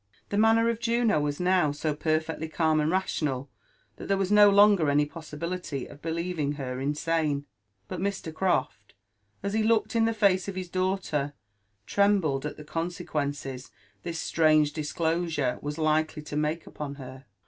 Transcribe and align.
"The 0.31 0.37
manner 0.39 0.67
of 0.67 0.79
Juno 0.79 1.19
was 1.19 1.39
now 1.39 1.71
so 1.71 1.93
perfectly 1.93 2.47
calm 2.49 2.79
and 2.79 2.89
rational, 2.89 3.51
that 3.97 4.07
there 4.07 4.17
was 4.17 4.31
no 4.31 4.49
longer 4.49 4.89
any 4.89 5.05
possibility 5.05 5.85
of 5.85 6.01
believing 6.01 6.53
her 6.53 6.79
insane; 6.79 7.45
but 7.87 7.99
Mr. 7.99 8.33
Croft, 8.33 8.95
as 9.43 9.53
he 9.53 9.61
looked 9.61 9.95
in 9.95 10.05
the 10.05 10.13
face 10.15 10.47
of 10.47 10.55
his 10.55 10.69
daughter, 10.69 11.33
trembled 11.85 12.47
at 12.47 12.57
the 12.57 12.65
con8^ 12.65 13.05
quences 13.05 13.69
this 14.01 14.17
strange 14.17 14.73
disclosure 14.73 15.59
was 15.61 15.77
likely 15.77 16.23
to 16.23 16.35
make 16.35 16.65
upon 16.65 16.95
her. 16.95 17.25